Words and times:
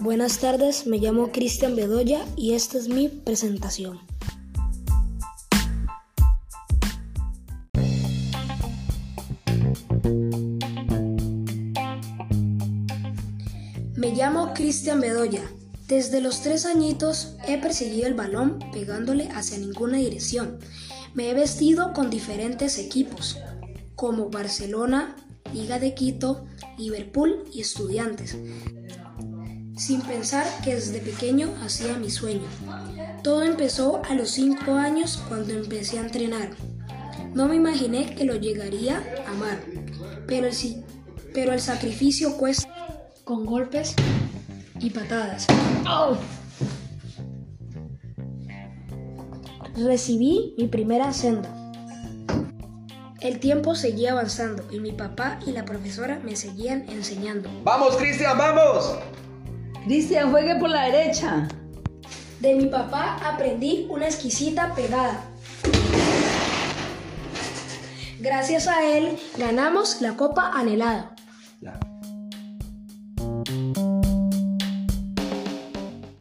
Buenas 0.00 0.38
tardes, 0.38 0.86
me 0.86 0.98
llamo 0.98 1.32
Cristian 1.32 1.74
Bedoya 1.74 2.24
y 2.36 2.54
esta 2.54 2.78
es 2.78 2.88
mi 2.88 3.08
presentación. 3.08 3.98
Me 13.96 14.12
llamo 14.14 14.54
Cristian 14.54 15.00
Bedoya. 15.00 15.42
Desde 15.88 16.20
los 16.20 16.42
tres 16.42 16.64
añitos 16.64 17.34
he 17.48 17.58
perseguido 17.58 18.06
el 18.06 18.14
balón 18.14 18.60
pegándole 18.72 19.28
hacia 19.30 19.58
ninguna 19.58 19.96
dirección. 19.96 20.60
Me 21.14 21.28
he 21.30 21.34
vestido 21.34 21.92
con 21.92 22.08
diferentes 22.08 22.78
equipos, 22.78 23.38
como 23.96 24.30
Barcelona, 24.30 25.16
Liga 25.52 25.80
de 25.80 25.94
Quito, 25.94 26.44
Liverpool 26.76 27.42
y 27.52 27.62
Estudiantes, 27.62 28.36
sin 29.78 30.02
pensar 30.02 30.44
que 30.64 30.74
desde 30.74 30.98
pequeño 30.98 31.54
hacía 31.64 31.94
mi 31.94 32.10
sueño. 32.10 32.46
Todo 33.22 33.44
empezó 33.44 34.02
a 34.04 34.14
los 34.14 34.30
5 34.32 34.72
años 34.72 35.22
cuando 35.28 35.54
empecé 35.54 35.98
a 35.98 36.02
entrenar. 36.02 36.50
No 37.32 37.46
me 37.46 37.56
imaginé 37.56 38.14
que 38.14 38.24
lo 38.24 38.34
llegaría 38.34 39.04
a 39.26 39.30
amar, 39.30 39.60
pero 40.26 40.48
el, 40.48 40.84
pero 41.32 41.52
el 41.52 41.60
sacrificio 41.60 42.36
cuesta 42.36 42.68
con 43.24 43.46
golpes 43.46 43.94
y 44.80 44.90
patadas. 44.90 45.46
Recibí 49.76 50.54
mi 50.58 50.66
primera 50.66 51.12
senda. 51.12 51.54
El 53.20 53.38
tiempo 53.40 53.74
seguía 53.74 54.12
avanzando 54.12 54.64
y 54.72 54.80
mi 54.80 54.92
papá 54.92 55.38
y 55.46 55.52
la 55.52 55.64
profesora 55.64 56.20
me 56.24 56.34
seguían 56.34 56.88
enseñando. 56.88 57.48
¡Vamos, 57.62 57.96
Cristian, 57.96 58.38
vamos! 58.38 58.96
Cristian, 59.88 60.30
juegue 60.30 60.54
por 60.56 60.68
la 60.68 60.82
derecha. 60.82 61.48
De 62.40 62.54
mi 62.54 62.66
papá 62.66 63.16
aprendí 63.24 63.86
una 63.88 64.04
exquisita 64.04 64.74
pegada. 64.74 65.24
Gracias 68.20 68.68
a 68.68 68.84
él 68.86 69.18
ganamos 69.38 70.02
la 70.02 70.14
copa 70.14 70.50
anhelada. 70.52 71.16
Ya. 71.62 71.80